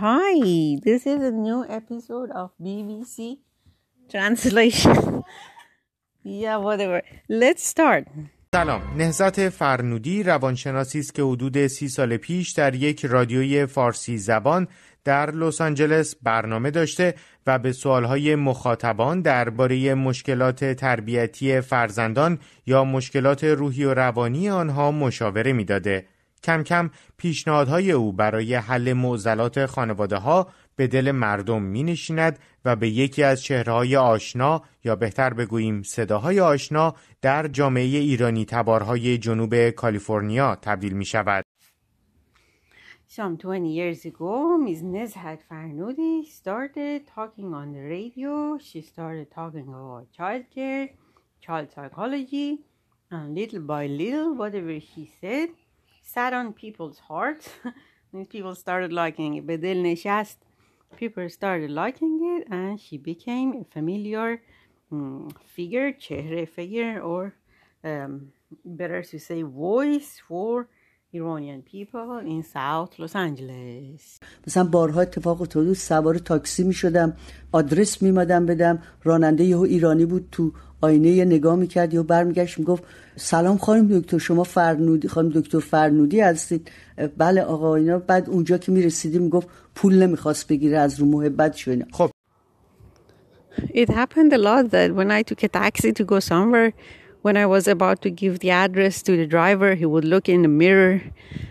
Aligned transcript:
Hi, 0.00 0.78
this 0.82 1.06
is 1.06 1.20
a 1.22 1.30
new 1.30 1.66
episode 1.68 2.30
of 2.30 2.50
BBC 2.58 3.38
Translation. 4.08 5.22
yeah, 6.24 6.56
whatever. 6.56 7.02
Let's 7.28 7.62
start. 7.62 8.04
سلام 8.54 8.82
نهزت 8.96 9.48
فرنودی 9.48 10.22
روانشناسی 10.22 10.98
است 10.98 11.14
که 11.14 11.22
حدود 11.22 11.66
سی 11.66 11.88
سال 11.88 12.16
پیش 12.16 12.50
در 12.50 12.74
یک 12.74 13.04
رادیوی 13.04 13.66
فارسی 13.66 14.18
زبان 14.18 14.68
در 15.04 15.30
لس 15.30 15.60
آنجلس 15.60 16.14
برنامه 16.22 16.70
داشته 16.70 17.14
و 17.46 17.58
به 17.58 17.72
سوالهای 17.72 18.34
مخاطبان 18.34 19.20
درباره 19.20 19.94
مشکلات 19.94 20.64
تربیتی 20.64 21.60
فرزندان 21.60 22.38
یا 22.66 22.84
مشکلات 22.84 23.44
روحی 23.44 23.84
و 23.84 23.94
روانی 23.94 24.50
آنها 24.50 24.90
مشاوره 24.90 25.52
می‌داده. 25.52 26.06
کم 26.42 26.62
کم 26.62 26.90
پیشنهادهای 27.16 27.92
او 27.92 28.12
برای 28.12 28.54
حل 28.54 28.92
معضلات 28.92 29.66
خانواده 29.66 30.16
ها 30.16 30.48
به 30.76 30.86
دل 30.86 31.10
مردم 31.10 31.62
می 31.62 31.82
نشیند 31.82 32.38
و 32.64 32.76
به 32.76 32.88
یکی 32.88 33.22
از 33.22 33.42
چهرهای 33.42 33.96
آشنا 33.96 34.62
یا 34.84 34.96
بهتر 34.96 35.34
بگوییم 35.34 35.82
صداهای 35.82 36.40
آشنا 36.40 36.94
در 37.22 37.48
جامعه 37.48 37.82
ایرانی 37.82 38.44
تبارهای 38.44 39.18
جنوب 39.18 39.70
کالیفرنیا 39.70 40.56
تبدیل 40.56 40.92
می 40.92 41.04
شود. 41.04 41.44
Some 43.14 43.36
20 43.36 43.66
years 43.66 44.06
ago, 44.06 44.56
Ms. 44.56 44.82
Nezhat 44.82 45.40
Farnudi 45.46 46.24
started 46.24 47.06
talking 47.14 47.52
on 47.52 47.72
the 47.74 47.80
radio. 47.80 48.56
She 48.56 48.80
started 48.80 49.30
talking 49.30 49.68
about 49.68 50.06
childcare, 50.18 50.88
child 51.42 51.68
psychology, 51.74 52.60
and 53.10 53.34
little 53.34 53.60
by 53.60 53.86
little, 53.86 54.34
whatever 54.34 54.80
she 54.80 55.12
said 55.20 55.50
sat 56.02 56.32
on 56.32 56.52
people's 56.52 56.98
hearts. 56.98 57.48
These 58.12 58.26
people 58.26 58.54
started 58.54 58.92
liking 58.92 59.36
it. 59.36 59.46
Bedel 59.46 59.82
Neshast, 59.82 60.36
people 60.96 61.28
started 61.30 61.70
liking 61.70 62.18
it, 62.36 62.52
and 62.52 62.78
she 62.78 62.98
became 62.98 63.54
a 63.54 63.64
familiar 63.64 64.42
um, 64.90 65.30
figure, 65.54 65.92
chehre 65.92 66.46
figure, 66.46 67.00
or 67.00 67.34
um, 67.84 68.32
better 68.64 69.02
to 69.02 69.18
say, 69.18 69.42
voice 69.42 70.20
for 70.28 70.68
Iranian 71.14 71.60
people 71.60 72.20
in 72.26 72.42
South 72.42 72.98
Los 72.98 73.14
Angeles. 73.14 74.18
مثلا 74.46 74.64
بارها 74.64 75.00
اتفاق 75.00 75.42
افتاد 75.42 75.72
سوار 75.72 76.18
تاکسی 76.18 76.64
می 76.64 76.72
شدم 76.72 77.16
آدرس 77.52 78.02
می 78.02 78.12
بدم. 78.12 78.78
راننده 79.04 79.44
یهو 79.44 79.60
ایرانی 79.60 80.04
بود 80.04 80.28
تو 80.32 80.52
آینه 80.80 81.08
یه 81.08 81.24
نگاه 81.24 81.56
می‌کرد 81.56 81.94
یا 81.94 82.02
برمیگشت 82.02 82.58
می‌گفت 82.58 82.84
سلام 83.16 83.56
خانم 83.56 84.00
دکتر 84.00 84.18
شما 84.18 84.44
فرنودی 84.44 85.08
خانم 85.08 85.28
دکتر 85.28 85.58
فرنودی 85.58 86.20
هستید؟ 86.20 86.70
بله 87.16 87.42
آقا 87.42 87.74
اینا. 87.74 87.98
بعد 87.98 88.30
اونجا 88.30 88.58
که 88.58 88.72
می‌رسیدیم 88.72 89.22
می‌گفت 89.22 89.48
پول 89.74 90.02
نمی‌خواست 90.02 90.48
بگیره 90.48 90.78
از 90.78 91.00
رو 91.00 91.06
محبت 91.06 91.68
اینا. 91.68 91.86
خب. 91.92 92.10
It 93.58 93.88
happened 93.90 94.32
a 94.32 94.38
lot 94.38 94.70
that 94.70 94.88
when 94.98 95.10
I 95.10 95.22
took 95.22 95.42
a 95.44 95.48
taxi 95.48 95.92
to 95.92 96.04
go 96.04 96.18
somewhere 96.20 96.72
when 97.21 97.35
I 97.35 97.45
was 97.45 97.67
about 97.67 98.01
to 98.03 98.09
give 98.09 98.39
the 98.39 98.51
address 98.51 99.01
to 99.03 99.17
the 99.17 99.27
driver, 99.27 99.75
he 99.75 99.85
would 99.85 100.05
look 100.05 100.29
in 100.29 100.43
the 100.43 100.47
mirror 100.47 101.01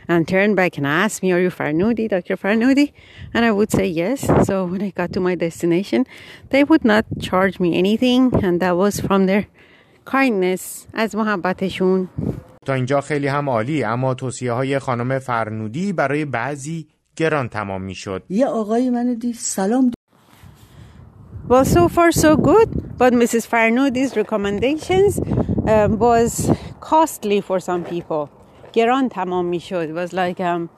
and 0.08 0.26
turn 0.26 0.54
back 0.54 0.78
and 0.78 0.86
ask 0.86 1.22
me, 1.22 1.32
Are 1.32 1.40
you 1.40 1.50
Farnudi, 1.50 2.08
Dr. 2.08 2.36
Farnudi? 2.36 2.92
And 3.34 3.44
I 3.44 3.50
would 3.50 3.70
say 3.70 3.86
yes. 3.86 4.20
So 4.46 4.64
when 4.64 4.82
I 4.82 4.90
got 4.90 5.12
to 5.14 5.20
my 5.20 5.34
destination, 5.34 6.06
they 6.50 6.64
would 6.64 6.84
not 6.84 7.04
charge 7.20 7.60
me 7.60 7.76
anything, 7.76 8.32
and 8.44 8.60
that 8.60 8.76
was 8.76 9.00
from 9.00 9.26
their 9.26 9.46
kindness 10.04 10.86
از 10.94 11.16
محبتشون. 11.16 12.08
تا 12.66 12.74
اینجا 12.74 13.00
خیلی 13.00 13.26
هم 13.26 13.48
عالی 13.48 13.84
اما 13.84 14.14
توصیه 14.14 14.52
های 14.52 14.78
خانم 14.78 15.18
فرنودی 15.18 15.92
برای 15.92 16.24
بعضی 16.24 16.86
گران 17.16 17.48
تمام 17.48 17.82
می 17.82 17.94
شد. 17.94 18.22
یه 18.28 18.46
آقای 18.46 18.90
من 18.90 19.14
دید 19.14 19.34
سلام 19.34 19.90
Well, 21.48 21.64
so 21.64 21.86
far 21.86 22.10
so 22.10 22.36
good, 22.36 22.98
but 22.98 23.12
Mrs. 23.12 23.46
Farnudi's 23.46 24.16
recommendations 24.16 25.20
um, 25.20 25.49
was 25.89 26.51
costly 26.79 27.41
for 27.41 27.59
some 27.59 27.83
people. 27.83 28.29
گران 28.73 29.09
تمام 29.09 29.45
می 29.45 29.59
شد. 29.59 30.07
Was 30.07 30.13
like 30.13 30.39
um, 30.39 30.69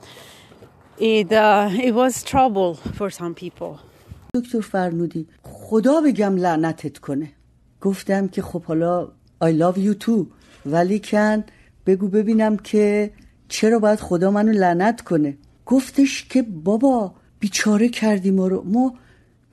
it, 0.98 1.32
uh, 1.32 1.70
it 1.88 1.94
was 1.94 2.24
trouble 2.24 2.74
for 2.98 3.10
some 3.10 3.34
people. 3.34 3.80
دکتر 4.36 4.62
فرنودی 4.62 5.28
خدا 5.44 6.02
بگم 6.02 6.36
لعنتت 6.36 6.98
کنه 6.98 7.30
گفتم 7.82 8.28
که 8.28 8.42
خب 8.42 8.64
حالا 8.64 9.08
I 9.44 9.48
love 9.48 9.78
you 9.78 10.06
too 10.06 10.26
ولی 10.66 11.00
کن 11.00 11.44
بگو 11.86 12.08
ببینم 12.08 12.58
که 12.58 13.12
چرا 13.48 13.80
باید 13.80 14.00
خدا 14.00 14.32
منو 14.32 14.52
لعنت 14.52 15.02
کنه 15.02 15.38
گفتش 15.66 16.26
که 16.26 16.42
بابا 16.42 17.14
بیچاره 17.40 17.90
کردی 17.90 18.32
ما 18.32 18.48
رو 18.48 18.64
ما 18.66 18.94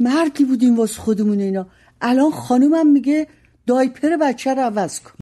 مردی 0.00 0.44
بودیم 0.44 0.76
واس 0.76 0.96
خودمون 0.96 1.40
اینا 1.40 1.66
الان 2.00 2.30
خانومم 2.30 2.92
میگه 2.92 3.26
دایپر 3.66 4.16
بچه 4.16 4.54
رو 4.54 4.62
عوض 4.62 5.00
کن 5.00 5.19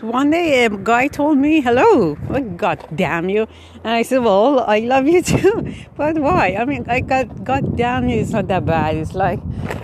One 0.00 0.30
day 0.30 0.66
a 0.66 0.68
guy 0.68 1.08
told 1.08 1.38
me, 1.38 1.62
hello, 1.62 2.18
oh, 2.28 2.40
God 2.56 2.86
damn 2.94 3.30
you. 3.30 3.46
And 3.84 3.94
I 3.94 4.02
said, 4.02 4.18
well, 4.18 4.60
I 4.60 4.80
love 4.80 5.06
you 5.06 5.22
too. 5.22 5.72
But 5.96 6.18
why? 6.18 6.56
I 6.60 6.66
mean, 6.66 6.84
I 6.88 7.00
got, 7.00 7.42
God 7.42 7.76
damn 7.76 8.08
you, 8.10 8.20
it's 8.20 8.30
not 8.30 8.48
that 8.48 8.66
bad. 8.66 8.96
It's 8.96 9.14
like, 9.14 9.40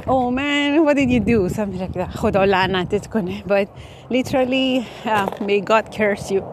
oh 0.06 0.30
man, 0.30 0.84
what 0.84 0.96
did 0.96 1.10
you 1.10 1.20
do? 1.20 1.48
Something 1.48 1.80
like 1.80 1.94
that. 1.94 2.10
خدا 2.10 2.46
لعنتت 2.46 3.06
کنه. 3.06 3.46
But 3.46 3.68
literally, 4.10 4.86
uh, 5.06 5.26
may 5.40 5.60
God 5.60 5.90
curse 5.90 6.30
you. 6.30 6.44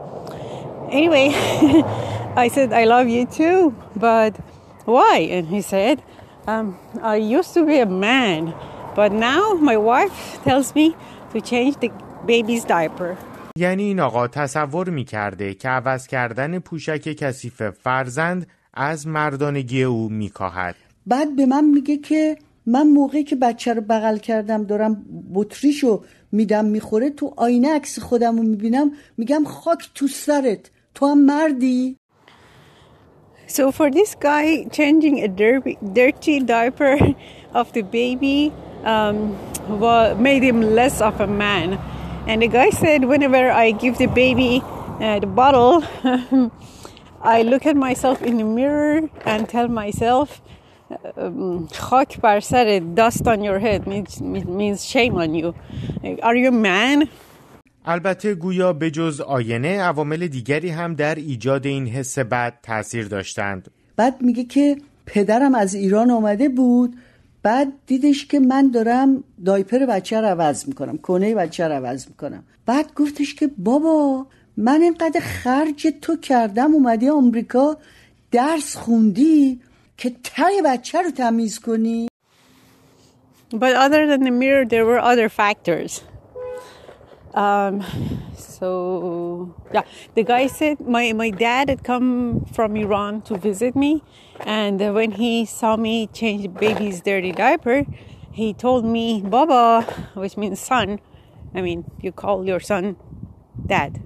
Anyway, 0.89 1.31
I 2.37 2.49
said, 2.53 2.71
I 2.71 2.85
love 2.85 3.09
you 3.09 3.25
too. 3.25 3.75
But 3.97 4.37
why? 4.85 5.27
And 5.29 5.47
he 5.47 5.61
said, 5.61 6.01
um, 6.47 6.77
I 7.01 7.17
used 7.17 7.53
to 7.55 7.65
be 7.65 7.79
a 7.79 7.85
man. 7.85 8.53
But 8.95 9.11
now 9.11 9.55
my 9.55 9.75
wife 9.75 10.39
tells 10.45 10.73
me 10.73 10.95
to 11.33 11.41
change 11.41 11.77
the 11.81 11.91
baby's 12.25 12.63
diaper. 12.63 13.17
یعنی 13.56 13.82
این 13.82 14.00
آقا 14.00 14.28
تصور 14.28 14.90
می 14.90 15.04
کرده 15.04 15.54
که 15.54 15.68
عوض 15.68 16.06
کردن 16.06 16.58
پوشک 16.58 17.12
کثیف 17.12 17.62
فرزند 17.62 18.46
از 18.74 19.06
مردانگی 19.06 19.82
او 19.82 20.08
می 20.08 20.28
کاهد. 20.28 20.74
بعد 21.06 21.36
به 21.36 21.46
من 21.46 21.64
میگه 21.64 21.96
که 21.96 22.36
من 22.66 22.86
موقعی 22.86 23.24
که 23.24 23.36
بچه 23.36 23.74
رو 23.74 23.80
بغل 23.80 24.18
کردم 24.18 24.64
دارم 24.64 25.04
بطریشو 25.34 26.04
میدم 26.32 26.64
می‌خوره 26.64 27.10
تو 27.10 27.34
آینه 27.36 27.74
عکس 27.74 27.98
خودم 27.98 28.36
رو 28.36 28.42
می‌بینم 28.42 28.90
میگم 29.16 29.44
خاک 29.44 29.90
تو 29.94 30.06
سرت 30.06 30.70
تو 30.94 31.06
هم 31.06 31.24
مردی 31.24 31.96
So 33.48 33.70
for 33.70 33.90
this 33.90 34.14
guy, 34.14 34.64
changing 34.78 35.18
a 35.18 35.28
dirty, 35.28 35.76
dirty 35.92 36.40
diaper 36.40 36.96
of 37.60 37.70
the 37.74 37.82
baby 37.82 38.50
um, 38.92 39.36
made 40.22 40.42
him 40.42 40.62
less 40.62 41.02
of 41.02 41.20
a 41.20 41.26
man. 41.26 41.78
And 42.27 42.41
the 42.41 42.47
guy 42.47 42.69
said, 42.69 43.05
whenever 43.05 43.49
I 43.49 43.71
give 43.71 43.97
the 43.97 44.07
baby 44.07 44.61
uh, 44.99 45.19
the 45.19 45.27
bottle, 45.27 45.83
I 47.21 47.41
look 47.41 47.65
at 47.65 47.75
myself 47.75 48.21
in 48.21 48.37
the 48.37 48.43
mirror 48.43 49.09
and 49.25 49.47
tell 49.47 49.67
myself, 49.67 50.41
خاک 51.73 52.19
بر 52.21 52.39
سر 52.39 52.95
dust 52.95 53.27
on 53.27 53.43
your 53.43 53.59
head 53.59 53.87
means, 53.87 54.21
means 54.21 54.85
shame 54.85 55.15
on 55.15 55.33
you. 55.35 55.53
Are 56.23 56.35
you 56.35 56.47
a 56.47 56.51
man? 56.51 57.07
البته 57.85 58.35
گویا 58.35 58.73
به 58.73 58.91
جز 58.91 59.21
آینه 59.21 59.81
عوامل 59.81 60.27
دیگری 60.27 60.69
هم 60.69 60.93
در 60.93 61.15
ایجاد 61.15 61.65
این 61.65 61.87
حس 61.87 62.19
بد 62.19 62.53
تاثیر 62.63 63.07
داشتند. 63.07 63.71
بعد 63.95 64.21
میگه 64.21 64.43
که 64.43 64.77
پدرم 65.05 65.55
از 65.55 65.75
ایران 65.75 66.11
آمده 66.11 66.49
بود 66.49 66.95
بعد 67.42 67.72
دیدش 67.86 68.26
که 68.26 68.40
من 68.40 68.70
دارم 68.70 69.24
دایپر 69.44 69.86
بچه 69.86 70.20
رو 70.20 70.26
عوض 70.26 70.68
می‌کنم 70.68 70.98
کنه 70.98 71.34
بچه 71.34 71.68
رو 71.68 71.74
عوض 71.74 72.08
می‌کنم 72.08 72.44
بعد 72.66 72.94
گفتش 72.94 73.34
که 73.34 73.50
بابا 73.58 74.26
من 74.56 74.82
اینقدر 74.82 75.20
خرج 75.20 75.88
تو 76.02 76.16
کردم 76.16 76.74
اومدی 76.74 77.08
آمریکا 77.08 77.76
درس 78.30 78.76
خوندی 78.76 79.60
که 79.96 80.12
تای 80.24 80.62
بچه 80.64 81.02
رو 81.02 81.10
تمیز 81.10 81.58
کنی 81.58 82.08
But 83.54 83.74
other 83.76 84.06
than 84.06 84.24
the 84.24 84.30
mirror, 84.30 84.64
there 84.64 84.86
were 84.86 84.98
other 84.98 85.28
factors. 85.28 86.02
Um, 87.34 87.84
so 88.42 89.54
yeah, 89.72 89.82
the 90.14 90.22
guy 90.24 90.46
said 90.46 90.80
my, 90.80 91.12
my 91.12 91.30
dad 91.30 91.68
had 91.68 91.84
come 91.84 92.44
from 92.52 92.76
Iran 92.76 93.22
to 93.22 93.36
visit 93.36 93.74
me, 93.74 94.02
and 94.40 94.80
when 94.94 95.12
he 95.12 95.44
saw 95.44 95.76
me 95.76 96.06
change 96.08 96.52
baby's 96.54 97.00
dirty 97.00 97.32
diaper, 97.32 97.84
he 98.32 98.54
told 98.54 98.84
me 98.84 99.22
Baba, 99.22 99.82
which 100.14 100.36
means 100.36 100.58
son. 100.60 101.00
I 101.54 101.60
mean, 101.60 101.84
you 102.00 102.12
call 102.12 102.46
your 102.46 102.60
son 102.60 102.96
dad. 103.66 104.00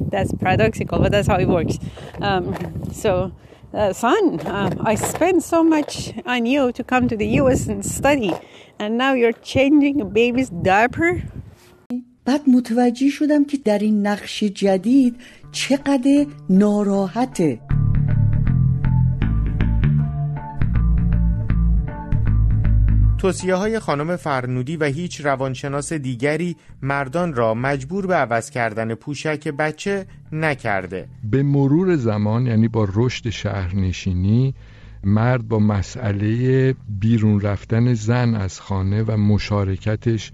that's 0.10 0.32
paradoxical, 0.34 0.98
but 0.98 1.12
that's 1.12 1.28
how 1.28 1.36
it 1.36 1.46
works. 1.48 1.78
Um, 2.20 2.92
so, 2.92 3.32
uh, 3.72 3.92
son, 3.92 4.44
um, 4.46 4.80
I 4.84 4.94
spent 4.94 5.42
so 5.42 5.62
much 5.62 6.12
on 6.26 6.46
you 6.46 6.72
to 6.72 6.82
come 6.82 7.08
to 7.08 7.16
the 7.16 7.26
U.S. 7.42 7.66
and 7.66 7.84
study, 7.84 8.34
and 8.78 8.98
now 8.98 9.12
you're 9.12 9.32
changing 9.32 10.00
a 10.00 10.04
baby's 10.04 10.50
diaper. 10.50 11.22
بعد 12.28 12.48
متوجه 12.48 13.10
شدم 13.10 13.44
که 13.44 13.58
در 13.64 13.78
این 13.78 14.06
نقش 14.06 14.44
جدید 14.44 15.16
چقدر 15.52 16.26
ناراحته. 16.50 17.60
توصیه 23.18 23.54
های 23.54 23.78
خانم 23.78 24.16
فرنودی 24.16 24.76
و 24.76 24.84
هیچ 24.84 25.20
روانشناس 25.20 25.92
دیگری 25.92 26.56
مردان 26.82 27.34
را 27.34 27.54
مجبور 27.54 28.06
به 28.06 28.14
عوض 28.14 28.50
کردن 28.50 28.94
پوشک 28.94 29.48
بچه 29.48 30.06
نکرده. 30.32 31.08
به 31.30 31.42
مرور 31.42 31.96
زمان 31.96 32.46
یعنی 32.46 32.68
با 32.68 32.88
رشد 32.94 33.30
شهرنشینی 33.30 34.54
مرد 35.04 35.48
با 35.48 35.58
مسئله 35.58 36.74
بیرون 36.88 37.40
رفتن 37.40 37.94
زن 37.94 38.34
از 38.34 38.60
خانه 38.60 39.02
و 39.02 39.16
مشارکتش 39.16 40.32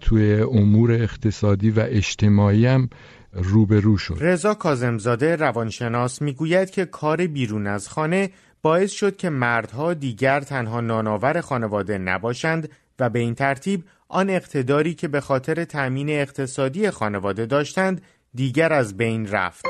توی 0.00 0.40
امور 0.40 0.92
اقتصادی 0.92 1.70
و 1.70 1.80
اجتماعی 1.86 2.66
هم 2.66 2.88
روبرو 3.32 3.96
شد 3.96 4.16
رضا 4.20 4.54
کازمزاده 4.54 5.36
روانشناس 5.36 6.22
می‌گوید 6.22 6.70
که 6.70 6.84
کار 6.84 7.26
بیرون 7.26 7.66
از 7.66 7.88
خانه 7.88 8.30
باعث 8.62 8.92
شد 8.92 9.16
که 9.16 9.30
مردها 9.30 9.94
دیگر 9.94 10.40
تنها 10.40 10.80
نانآور 10.80 11.40
خانواده 11.40 11.98
نباشند 11.98 12.68
و 12.98 13.10
به 13.10 13.18
این 13.18 13.34
ترتیب 13.34 13.84
آن 14.08 14.30
اقتداری 14.30 14.94
که 14.94 15.08
به 15.08 15.20
خاطر 15.20 15.64
تأمین 15.64 16.10
اقتصادی 16.10 16.90
خانواده 16.90 17.46
داشتند 17.46 18.02
دیگر 18.34 18.72
از 18.72 18.96
بین 18.96 19.28
رفت. 19.28 19.64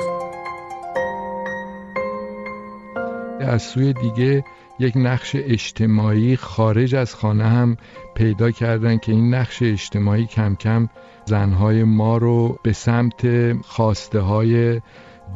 از 3.39 3.61
سوی 3.61 3.93
دیگه 3.93 4.43
یک 4.79 4.93
نقش 4.97 5.35
اجتماعی 5.35 6.35
خارج 6.35 6.95
از 6.95 7.15
خانه 7.15 7.45
هم 7.45 7.77
پیدا 8.15 8.51
کردن 8.51 8.97
که 8.97 9.11
این 9.11 9.33
نقش 9.33 9.63
اجتماعی 9.63 10.25
کم 10.25 10.55
کم 10.55 10.89
زنهای 11.25 11.83
ما 11.83 12.17
رو 12.17 12.59
به 12.63 12.73
سمت 12.73 13.53
خواسته 13.61 14.19
های 14.19 14.81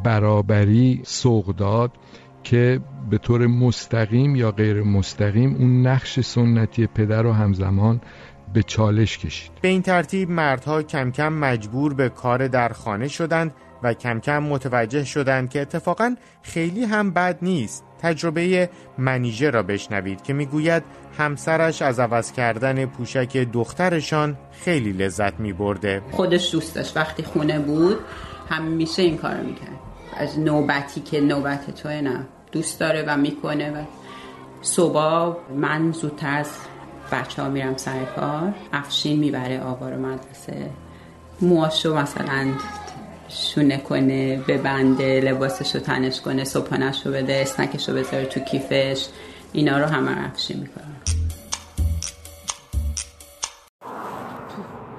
برابری 0.04 1.00
سوق 1.04 1.56
داد 1.56 1.92
که 2.42 2.80
به 3.10 3.18
طور 3.18 3.46
مستقیم 3.46 4.36
یا 4.36 4.52
غیر 4.52 4.82
مستقیم 4.82 5.54
اون 5.54 5.86
نقش 5.86 6.20
سنتی 6.20 6.86
پدر 6.86 7.22
رو 7.22 7.32
همزمان 7.32 8.00
به 8.54 8.62
چالش 8.62 9.18
کشید. 9.18 9.50
به 9.62 9.68
این 9.68 9.82
ترتیب 9.82 10.30
مردها 10.30 10.82
کم 10.82 11.10
کم 11.10 11.32
مجبور 11.32 11.94
به 11.94 12.08
کار 12.08 12.48
در 12.48 12.68
خانه 12.68 13.08
شدند 13.08 13.54
و 13.82 13.94
کم 13.94 14.20
کم 14.20 14.42
متوجه 14.42 15.04
شدند 15.04 15.50
که 15.50 15.60
اتفاقا 15.60 16.16
خیلی 16.42 16.84
هم 16.84 17.10
بد 17.10 17.38
نیست. 17.42 17.84
تجربه 18.02 18.70
منیژه 18.98 19.50
را 19.50 19.62
بشنوید 19.62 20.22
که 20.22 20.32
می‌گوید 20.32 20.82
همسرش 21.18 21.82
از 21.82 22.00
عوض 22.00 22.32
کردن 22.32 22.86
پوشک 22.86 23.36
دخترشان 23.36 24.38
خیلی 24.52 24.92
لذت 24.92 25.40
می 25.40 25.52
برده 25.52 26.02
خودش 26.10 26.52
دوست 26.52 26.96
وقتی 26.96 27.22
خونه 27.22 27.58
بود 27.58 27.98
همیشه 28.48 29.02
این 29.02 29.16
کار 29.16 29.36
می‌کرد. 29.36 29.78
از 30.16 30.38
نوبتی 30.38 31.00
که 31.00 31.20
نوبت 31.20 31.82
توی 31.82 32.02
نه 32.02 32.26
دوست 32.52 32.80
داره 32.80 33.04
و 33.06 33.16
می‌کنه 33.16 33.70
و 33.70 33.84
صبح 34.62 35.36
من 35.56 35.92
زودتر 35.92 36.38
از 36.38 36.50
بچه 37.12 37.42
ها 37.42 37.48
میرم 37.48 37.76
سر 37.76 38.04
کار 38.04 38.54
افشین 38.72 39.18
می‌بره 39.18 39.60
آوار 39.60 39.96
مدرسه. 39.96 40.70
مواشو 41.42 41.96
مثلا 41.96 42.46
شونه 43.29 43.77
کنه 43.77 44.37
ببنده 44.37 45.21
لباسش 45.21 45.75
رو 45.75 45.81
تنش 45.81 46.21
کنه 46.21 46.43
صبحانش 46.43 47.05
رو 47.05 47.11
بده 47.11 47.33
اسنکش 47.41 47.89
رو 47.89 47.95
بذاره 47.95 48.25
تو 48.25 48.39
کیفش 48.39 49.05
اینا 49.53 49.77
رو 49.79 49.85
همه 49.85 50.25
افشین 50.25 50.59
میکنه 50.59 50.85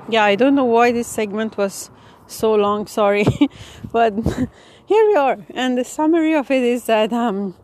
Yeah, 0.08 0.22
I 0.22 0.36
don't 0.36 0.54
know 0.54 0.64
why 0.64 0.92
this 0.92 1.08
segment 1.08 1.56
was 1.56 1.90
so 2.28 2.54
long, 2.54 2.86
sorry. 2.86 3.26
but 3.92 4.12
here 4.86 5.04
we 5.10 5.16
are. 5.16 5.38
And 5.54 5.76
the 5.76 5.84
summary 5.84 6.34
of 6.34 6.48
it 6.50 6.62
is 6.62 6.84
that, 6.84 7.12
um, 7.12 7.56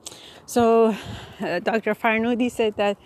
so 0.45 0.63
uh, 1.41 1.61
Dr. 1.61 1.95
Farnudi 1.95 2.51
said 2.51 2.77
that 2.77 2.97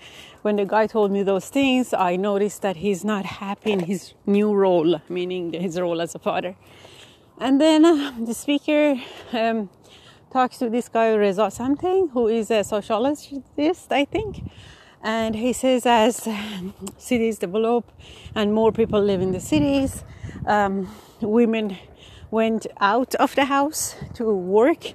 when 0.41 0.57
the 0.57 0.65
guy 0.65 0.87
told 0.87 1.11
me 1.11 1.23
those 1.23 1.49
things, 1.51 1.93
I 1.93 2.17
noticed 2.17 2.63
that 2.63 2.77
he's 2.77 3.05
not 3.05 3.27
happy 3.27 3.73
in 3.73 3.81
his 3.81 4.15
new 4.25 4.55
role, 4.55 5.03
meaning 5.11 5.53
his 5.53 5.79
role 5.79 6.01
as 6.01 6.15
a 6.15 6.19
father. 6.19 6.57
And 7.42 7.60
then 7.60 7.86
uh, 7.86 8.14
the 8.20 8.36
speaker 8.36 9.02
um, 9.34 9.70
talks 10.32 10.60
to 10.60 10.70
this 10.70 10.88
guy, 10.88 11.16
Reza 11.16 11.50
something, 11.50 12.10
who 12.10 12.28
is 12.28 12.52
a 12.52 12.64
sociologist, 12.64 13.92
I 13.92 14.06
think. 14.06 14.44
And 15.04 15.36
he 15.36 15.52
says, 15.52 15.88
as 15.88 16.28
cities 17.00 17.40
develop 17.40 17.92
and 18.36 18.54
more 18.54 18.72
people 18.72 19.02
live 19.02 19.22
in 19.22 19.32
the 19.32 19.40
cities, 19.40 20.04
um, 20.46 20.88
women 21.20 21.78
went 22.30 22.68
out 22.80 23.16
of 23.16 23.34
the 23.34 23.46
house 23.46 23.96
to 24.14 24.32
work, 24.32 24.94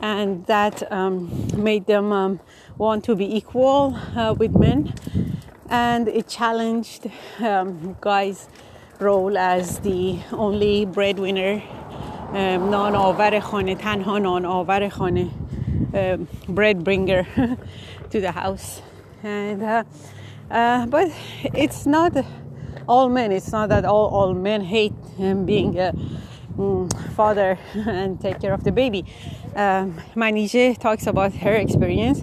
and 0.00 0.46
that 0.46 0.90
um, 0.92 1.48
made 1.56 1.86
them 1.86 2.12
um, 2.12 2.40
want 2.78 3.04
to 3.06 3.16
be 3.16 3.36
equal 3.36 3.98
uh, 4.14 4.34
with 4.38 4.56
men. 4.56 4.94
And 5.68 6.06
it 6.06 6.28
challenged 6.28 7.10
um, 7.40 7.96
guys' 8.00 8.48
role 9.00 9.36
as 9.36 9.80
the 9.80 10.20
only 10.32 10.84
breadwinner, 10.84 11.62
um, 12.33 12.69
non 12.69 12.95
آور 12.95 13.39
خانه, 13.39 13.73
تنها 13.73 14.19
نان 14.19 14.45
آور 14.45 14.89
خانه, 14.89 15.29
bread 16.49 16.83
bringer 16.83 17.25
to 18.09 18.21
the 18.21 18.31
house. 18.31 18.81
And 19.23 19.63
uh, 19.63 19.83
uh, 20.51 20.85
but 20.87 21.11
it's 21.53 21.85
not 21.85 22.13
all 22.87 23.09
men. 23.09 23.31
It's 23.31 23.51
not 23.51 23.69
that 23.69 23.85
all, 23.85 24.07
all 24.09 24.33
men 24.33 24.61
hate 24.61 24.93
um, 25.19 25.45
being 25.45 25.79
a 25.79 25.93
um, 26.59 26.89
father 27.15 27.57
and 27.73 28.19
take 28.19 28.39
care 28.41 28.53
of 28.53 28.63
the 28.63 28.71
baby. 28.71 29.05
Um, 29.55 30.01
Manije 30.15 30.77
talks 30.77 31.07
about 31.07 31.33
her 31.35 31.53
experience, 31.53 32.21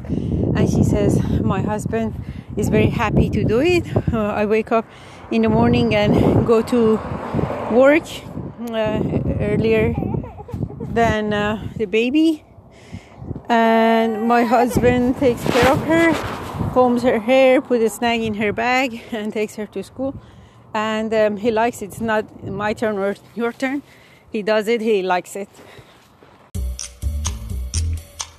and 0.56 0.68
she 0.68 0.84
says, 0.84 1.22
"My 1.40 1.62
husband 1.62 2.14
is 2.56 2.68
very 2.68 2.90
happy 2.90 3.30
to 3.30 3.44
do 3.44 3.60
it. 3.60 3.84
Uh, 4.12 4.18
I 4.18 4.46
wake 4.46 4.72
up 4.72 4.84
in 5.30 5.42
the 5.42 5.48
morning 5.48 5.94
and 5.94 6.46
go 6.46 6.62
to 6.62 6.98
work 7.70 8.04
uh, 8.70 8.98
earlier 9.39 9.93
than 10.93 11.33
uh, 11.33 11.67
the 11.77 11.85
baby. 11.85 12.43
And 13.49 14.27
my 14.27 14.43
husband 14.43 15.17
takes 15.17 15.43
care 15.43 15.71
of 15.71 15.83
her, 15.85 16.13
combs 16.73 17.03
her 17.03 17.19
hair, 17.19 17.61
puts 17.61 17.83
a 17.83 17.89
snag 17.89 18.21
in 18.21 18.33
her 18.35 18.51
bag, 18.53 19.01
and 19.11 19.31
takes 19.33 19.55
her 19.55 19.67
to 19.67 19.83
school. 19.83 20.15
And 20.73 21.13
um, 21.13 21.37
he 21.37 21.51
likes 21.51 21.81
it. 21.81 21.85
It's 21.85 22.01
not 22.01 22.23
my 22.43 22.73
turn 22.73 22.97
or 22.97 23.15
your 23.35 23.51
turn. 23.53 23.83
He 24.31 24.41
does 24.41 24.67
it. 24.67 24.81
He 24.81 25.01
likes 25.01 25.35
it. 25.35 25.49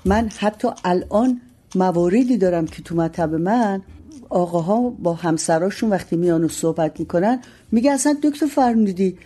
من 0.04 0.30
حتی 0.38 0.68
الان 0.84 1.40
مواردی 1.74 2.36
دارم 2.36 2.66
که 2.66 2.82
تو 2.82 2.94
مطب 2.96 3.34
من 3.34 3.82
آقاها 4.28 4.90
با 4.90 5.14
همسراشون 5.14 5.90
وقتی 5.90 6.16
میان 6.16 6.44
و 6.44 6.48
صحبت 6.48 7.00
میکنن 7.00 7.40
میگه 7.72 7.92
اصلا 7.92 8.16
دکتر 8.22 8.46
فرنودی 8.46 9.18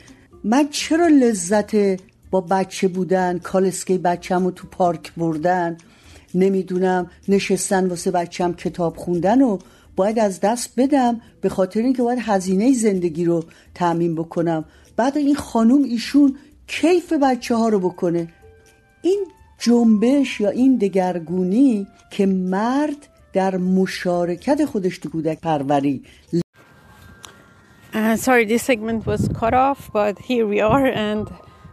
من 0.44 0.68
چرا 0.68 1.06
لذت 1.06 2.00
با 2.30 2.40
بچه 2.40 2.88
بودن 2.88 3.38
کالسکه 3.38 3.98
بچم 3.98 4.50
تو 4.50 4.66
پارک 4.70 5.12
بردن؟ 5.14 5.76
نمی‌دونم 6.34 7.10
نشستن 7.28 7.86
واسه 7.86 8.10
بچم 8.10 8.52
کتاب 8.52 8.96
خوندن 8.96 9.42
و 9.42 9.58
باید 9.96 10.18
از 10.18 10.40
دست 10.40 10.72
بدم 10.76 11.20
به 11.40 11.48
خاطر 11.48 11.80
اینکه 11.80 12.02
باید 12.02 12.18
هزینه 12.22 12.72
زندگی 12.72 13.24
رو 13.24 13.44
تعمین 13.74 14.14
بکنم. 14.14 14.64
بعد 14.96 15.16
این 15.16 15.34
خانوم 15.34 15.82
ایشون 15.82 16.36
کیف 16.66 17.12
بچه 17.12 17.54
ها 17.54 17.68
رو 17.68 17.80
بکنه؟ 17.80 18.28
این 19.02 19.26
جنبش 19.58 20.40
یا 20.40 20.50
این 20.50 20.76
دگرگونی 20.76 21.86
که 22.10 22.26
مرد 22.26 23.06
در 23.32 23.56
مشارکت 23.56 24.64
خودش 24.64 24.98
تو 24.98 25.10
کودک 25.10 25.40
پروری 25.40 26.02
Uh, 27.92 28.16
sorry, 28.16 28.44
this 28.44 28.62
segment 28.62 29.04
was 29.04 29.28
cut 29.34 29.52
off, 29.52 29.90
but 29.92 30.18
here 30.18 30.46
we 30.46 30.60
are, 30.60 30.86
and 30.86 31.28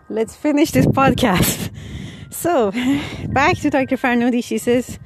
let's 0.10 0.36
finish 0.36 0.72
this 0.72 0.88
podcast. 0.88 1.72
So, 2.30 2.72
back 3.30 3.58
to 3.60 3.70
Dr. 3.72 3.98
Farnudi, 3.98 4.44
she 4.44 4.60
says, 4.60 5.00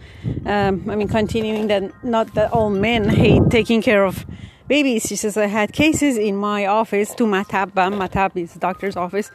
um, 0.46 0.90
I 0.90 0.96
mean, 0.96 1.08
continuing 1.08 1.68
that 1.68 2.04
not 2.04 2.34
that 2.34 2.52
all 2.52 2.70
men 2.70 3.08
hate 3.08 3.44
taking 3.50 3.82
care 3.82 4.04
of 4.04 4.26
babies. 4.68 5.04
She 5.08 5.16
says, 5.16 5.38
I 5.38 5.46
had 5.46 5.72
cases 5.72 6.18
in 6.18 6.36
my 6.36 6.66
office, 6.66 7.14
to 7.16 7.24
Matab, 7.26 7.72
Matab 7.74 8.36
is 8.36 8.54
doctor's 8.56 8.96
office. 8.96 9.32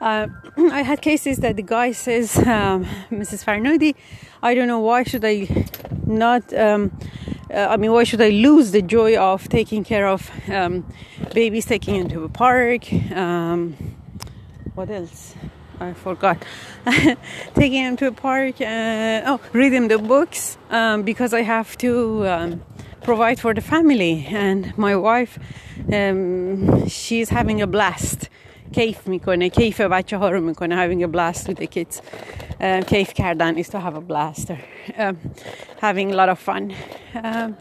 Uh, 0.00 0.28
I 0.56 0.82
had 0.82 1.02
cases 1.02 1.38
that 1.38 1.56
the 1.56 1.62
guy 1.62 1.92
says, 1.92 2.38
um, 2.38 2.84
Mrs. 3.10 3.44
Farnudi, 3.44 3.94
I 4.42 4.54
don't 4.54 4.68
know 4.68 4.80
why 4.80 5.02
should 5.02 5.24
I 5.24 5.36
not, 6.06 6.42
um, 6.54 6.92
uh, 7.50 7.68
I 7.70 7.76
mean, 7.76 7.92
why 7.92 8.04
should 8.04 8.20
I 8.20 8.30
lose 8.30 8.70
the 8.70 8.82
joy 8.82 9.16
of 9.16 9.48
taking 9.48 9.84
care 9.84 10.06
of 10.08 10.30
um, 10.50 10.84
babies, 11.32 11.66
taking 11.66 11.98
them 11.98 12.08
to 12.10 12.24
a 12.24 12.28
park? 12.28 12.92
Um, 13.12 13.76
what 14.74 14.90
else? 14.90 15.34
I 15.80 15.92
forgot. 15.92 16.38
Taking 17.54 17.82
them 17.84 17.96
to 17.96 18.06
a 18.06 18.12
park, 18.12 18.60
and, 18.60 19.24
oh, 19.26 19.40
reading 19.52 19.88
the 19.88 19.98
books 19.98 20.56
um, 20.70 21.02
because 21.02 21.34
I 21.34 21.42
have 21.42 21.76
to 21.78 22.26
um, 22.28 22.62
provide 23.02 23.40
for 23.40 23.52
the 23.54 23.60
family. 23.60 24.26
And 24.30 24.76
my 24.78 24.94
wife, 24.96 25.38
um, 25.92 26.88
she's 26.88 27.28
having 27.28 27.60
a 27.60 27.66
blast. 27.66 28.28
کیف 28.73 29.07
میکنه 29.07 29.49
کیف 29.49 29.81
بچه 29.81 30.17
ها 30.17 30.29
رو 30.29 30.41
میکنه 30.41 30.87
having 30.87 31.03
a 31.03 31.07
blast 31.07 31.47
with 31.47 31.59
the 31.59 31.67
kids 31.67 31.97
um, 32.59 32.85
کیف 32.85 33.13
کردن 33.13 33.63
is 33.63 33.67
to 33.67 33.77
have 33.77 33.95
a 33.95 34.01
blast 34.01 34.51
um, 34.97 35.15
having 35.81 36.11
a 36.11 36.15
lot 36.15 36.29
of 36.29 36.39
fun 36.39 36.73
um, 37.15 37.55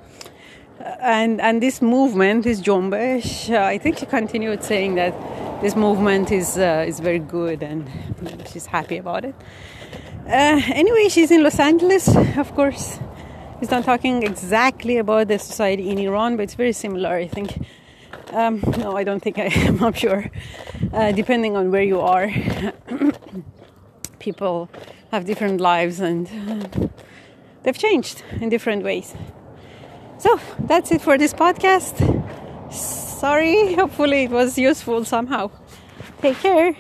and 1.01 1.41
and 1.41 1.63
this 1.63 1.83
movement, 1.83 2.45
this 2.45 2.61
Jombesh, 2.61 3.51
uh, 3.51 3.65
I 3.65 3.79
think 3.79 3.99
she 3.99 4.07
continued 4.07 4.63
saying 4.63 4.95
that 4.95 5.15
this 5.61 5.75
movement 5.75 6.31
is 6.31 6.57
uh, 6.57 6.85
is 6.87 7.01
very 7.01 7.19
good 7.19 7.63
and 7.63 7.91
she's 8.51 8.67
happy 8.67 8.99
about 8.99 9.25
it. 9.25 9.35
Uh, 10.27 10.61
anyway, 10.75 11.09
she's 11.09 11.31
in 11.31 11.43
Los 11.43 11.59
Angeles, 11.59 12.09
of 12.37 12.55
course. 12.55 13.01
He's 13.61 13.71
not 13.71 13.85
talking 13.85 14.23
exactly 14.23 14.99
about 14.99 15.29
the 15.29 15.39
society 15.39 15.91
in 15.91 15.99
Iran, 15.99 16.37
but 16.37 16.45
it's 16.45 16.55
very 16.55 16.73
similar, 16.73 17.17
I 17.17 17.27
think. 17.27 17.67
Um, 18.32 18.62
no, 18.78 18.98
I 18.98 19.04
don't 19.04 19.20
think 19.20 19.38
I 19.38 19.46
am. 19.46 19.78
not 19.86 19.98
sure. 19.98 20.30
Uh, 20.92 21.12
depending 21.12 21.56
on 21.56 21.72
where 21.72 21.84
you 21.84 22.00
are, 22.00 22.32
people 24.20 24.70
have 25.12 25.26
different 25.26 25.62
lives 25.62 26.00
and 26.00 26.28
uh, 26.28 26.88
they've 27.64 27.78
changed 27.78 28.24
in 28.42 28.50
different 28.50 28.84
ways. 28.84 29.14
So 30.18 30.40
that's 30.60 30.92
it 30.92 31.02
for 31.02 31.18
this 31.18 31.34
podcast. 31.34 31.96
Sorry, 32.72 33.74
hopefully 33.82 34.24
it 34.24 34.32
was 34.32 34.58
useful 34.58 35.06
somehow. 35.06 35.52
Take 36.22 36.38
care. 36.38 36.76